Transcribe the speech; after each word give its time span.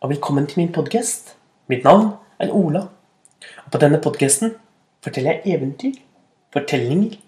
og 0.00 0.10
velkommen 0.10 0.46
til 0.46 0.58
min 0.58 0.72
podkast. 0.72 1.36
Mitt 1.68 1.84
navn 1.84 2.06
er 2.38 2.48
Ola. 2.50 2.80
Og 3.64 3.72
på 3.72 3.78
denne 3.78 4.00
podkasten 4.00 4.54
forteller 5.04 5.30
jeg 5.32 5.56
eventyr, 5.58 5.98
fortellinger, 6.52 7.18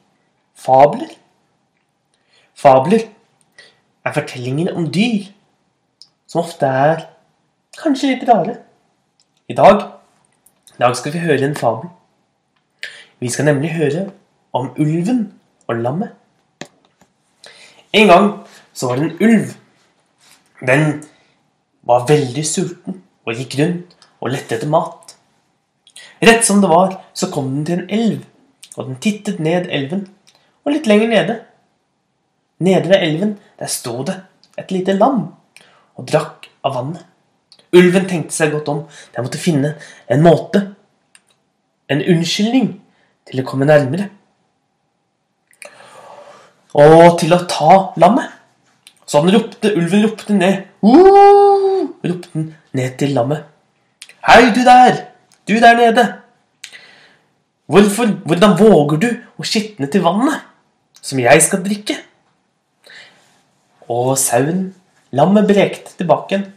fabler. 0.55 1.11
Fabler 2.55 3.05
er 4.05 4.17
fortellinger 4.17 4.73
om 4.73 4.89
dyr 4.93 5.29
som 6.27 6.41
ofte 6.47 6.67
er 6.67 7.05
kanskje 7.77 8.15
litt 8.15 8.25
rare. 8.29 8.57
I 9.49 9.59
dag, 9.61 9.85
i 10.73 10.81
dag 10.81 10.97
skal 10.97 11.13
vi 11.13 11.25
høre 11.29 11.45
en 11.45 11.57
fabel. 11.57 11.93
Vi 13.21 13.29
skal 13.29 13.53
nemlig 13.53 13.77
høre 13.77 14.09
om 14.53 14.73
ulven 14.81 15.27
og 15.69 15.77
lammet. 15.77 16.17
En 17.93 18.09
gang 18.09 18.35
så 18.73 18.89
var 18.89 18.97
det 18.97 19.11
en 19.11 19.17
ulv. 19.29 19.57
Den 20.67 21.03
var 21.89 22.07
veldig 22.09 22.45
sulten 22.47 23.01
og 23.27 23.39
gikk 23.39 23.59
rundt 23.61 23.97
og 24.23 24.33
lette 24.35 24.57
etter 24.57 24.71
mat. 24.71 25.15
Rett 26.23 26.45
som 26.47 26.61
det 26.63 26.71
var, 26.71 26.99
så 27.15 27.31
kom 27.35 27.49
den 27.51 27.65
til 27.67 27.81
en 27.81 27.89
elv, 27.91 28.21
og 28.77 28.89
den 28.89 29.01
tittet 29.03 29.41
ned 29.43 29.67
elven, 29.75 30.07
og 30.63 30.75
litt 30.75 30.87
lenger 30.87 31.11
nede. 31.11 31.39
Nede 32.63 32.87
ved 32.93 33.03
elven, 33.03 33.33
der 33.59 33.71
sto 33.71 34.03
det 34.07 34.21
et 34.61 34.71
lite 34.71 34.95
lam 34.95 35.25
og 35.99 36.07
drakk 36.07 36.47
av 36.63 36.77
vannet. 36.77 37.09
Ulven 37.73 38.07
tenkte 38.09 38.37
seg 38.37 38.53
godt 38.53 38.69
om. 38.69 38.81
Jeg 39.15 39.25
måtte 39.25 39.41
finne 39.41 39.75
en 40.13 40.25
måte, 40.25 40.61
en 41.89 42.03
unnskyldning, 42.05 42.75
til 43.29 43.41
å 43.41 43.47
komme 43.49 43.69
nærmere. 43.69 44.11
Og 46.77 47.19
til 47.21 47.33
å 47.35 47.43
ta 47.49 47.79
lammet. 48.01 48.29
Så 49.09 49.23
han 49.23 49.33
ropte, 49.35 49.73
ulven 49.73 50.05
ropte 50.07 50.37
ned. 50.37 50.69
Uh, 50.85 51.42
ropte 52.05 52.29
den 52.35 52.55
ned 52.73 52.99
til 52.99 53.15
lammet. 53.17 53.45
Hei, 54.27 54.51
du 54.55 54.63
der! 54.67 55.05
Du 55.49 55.55
der 55.55 55.77
nede! 55.77 56.07
Hvorfor, 57.67 58.07
hvordan 58.27 58.57
våger 58.59 58.99
du 59.01 59.09
å 59.39 59.47
skitne 59.47 59.89
til 59.91 60.03
vannet 60.05 60.43
som 61.03 61.21
jeg 61.23 61.43
skal 61.43 61.63
drikke? 61.65 61.97
Og 63.91 64.17
sauen, 64.21 64.73
lammet, 65.15 65.47
brekte 65.49 65.95
tilbake 65.99 66.35
igjen. 66.35 66.51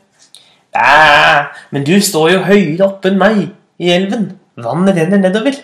Bæ, 0.76 1.54
men 1.72 1.86
du 1.88 1.94
står 2.04 2.34
jo 2.34 2.42
høyere 2.50 2.90
oppe 2.90 3.12
enn 3.12 3.22
meg 3.22 3.40
i 3.80 3.94
elven. 3.96 4.34
Vannet 4.60 4.98
renner 4.98 5.22
nedover. 5.22 5.62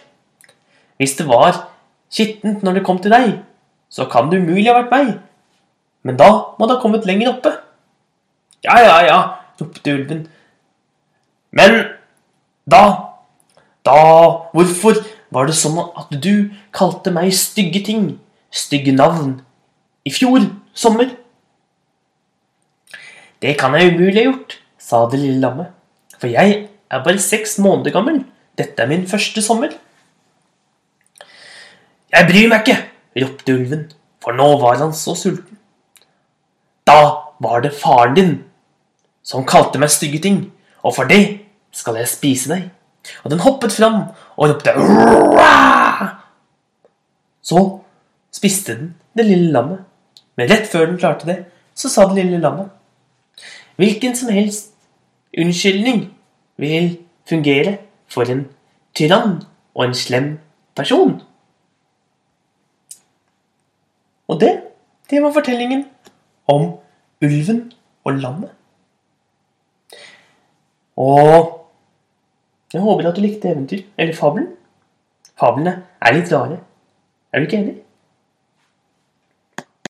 Hvis 1.02 1.18
det 1.20 1.28
var 1.28 1.66
skittent 2.12 2.64
når 2.64 2.80
det 2.80 2.86
kom 2.88 3.02
til 3.02 3.14
deg, 3.14 3.42
så 3.92 4.08
kan 4.12 4.30
det 4.32 4.40
umulig 4.40 4.70
ha 4.70 4.78
vært 4.80 4.94
meg. 4.94 5.12
Men 6.08 6.18
da 6.22 6.30
må 6.58 6.68
det 6.68 6.78
ha 6.78 6.84
kommet 6.84 7.06
lenger 7.10 7.34
oppe. 7.34 7.52
Ja, 8.64 8.78
ja, 8.80 8.98
ja, 9.04 9.20
ropte 9.62 9.96
ulven. 9.96 10.28
Men 11.52 11.80
da 12.70 12.84
Da 13.86 13.98
Hvorfor 14.54 15.00
var 15.34 15.48
det 15.48 15.56
sånn 15.58 15.80
at 15.80 16.12
du 16.22 16.52
kalte 16.76 17.10
meg 17.16 17.32
stygge 17.34 17.82
ting, 17.88 18.20
stygge 18.52 18.92
navn, 18.94 19.40
i 20.06 20.12
fjor 20.14 20.44
sommer? 20.74 21.10
Det 23.42 23.56
kan 23.58 23.74
jeg 23.74 23.96
umulig 23.96 24.20
ha 24.20 24.28
gjort, 24.28 24.58
sa 24.78 25.06
det 25.10 25.22
lille 25.24 25.42
lammet. 25.42 25.72
For 26.20 26.30
jeg 26.30 26.68
er 26.92 27.04
bare 27.06 27.24
seks 27.24 27.58
måneder 27.58 27.96
gammel. 27.96 28.20
Dette 28.60 28.84
er 28.84 28.92
min 28.92 29.08
første 29.10 29.42
sommer. 29.42 29.74
Jeg 32.12 32.28
bryr 32.28 32.52
meg 32.52 32.62
ikke, 32.62 32.78
ropte 33.24 33.56
ulven, 33.56 33.86
for 34.22 34.36
nå 34.38 34.50
var 34.62 34.78
han 34.84 34.94
så 34.94 35.16
sulten. 35.18 35.58
Da 36.86 37.32
var 37.42 37.64
det 37.64 37.72
faren 37.74 38.18
din 38.18 38.34
som 39.24 39.46
kalte 39.48 39.80
meg 39.82 39.92
stygge 39.94 40.22
ting, 40.24 40.44
og 40.84 40.96
for 40.96 41.10
det 41.10 41.42
skal 41.76 42.00
jeg 42.00 42.10
spise 42.10 42.52
deg. 42.52 42.70
Og 43.24 43.32
den 43.34 43.42
hoppet 43.42 43.74
fram 43.74 44.04
og 44.38 44.50
ropte! 44.50 44.74
Så 47.42 47.62
spiste 48.34 48.76
den 48.78 48.94
det 49.18 49.26
lille 49.26 49.52
lammet. 49.52 49.82
Men 50.38 50.50
rett 50.50 50.70
før 50.72 50.88
den 50.88 51.00
klarte 51.02 51.28
det, 51.28 51.38
så 51.76 51.90
sa 51.90 52.06
det 52.08 52.24
lille 52.24 52.40
lammet 52.42 52.70
Hvilken 53.76 54.16
som 54.16 54.30
helst 54.30 54.74
unnskyldning 55.38 56.04
vil 56.62 56.98
fungere 57.30 57.78
for 58.08 58.30
en 58.30 58.46
tyrann 58.96 59.40
og 59.74 59.86
en 59.86 59.96
slem 59.96 60.28
person. 60.76 61.22
Og 64.28 64.40
det, 64.40 64.52
det 65.10 65.24
var 65.24 65.34
fortellingen 65.34 65.86
om 66.48 66.78
ulven 67.24 67.72
og 68.04 68.14
lammet. 68.14 68.52
Og 70.98 71.58
jeg 72.74 72.82
håper 72.82 73.08
at 73.10 73.16
du 73.16 73.22
likte 73.22 73.52
eventyr, 73.52 73.84
eller 73.98 74.16
fabelen. 74.16 74.52
Fablene 75.40 75.76
er 76.02 76.16
litt 76.16 76.32
rare. 76.34 76.60
Er 77.32 77.40
du 77.40 77.48
ikke 77.48 77.60
enig? 77.60 77.78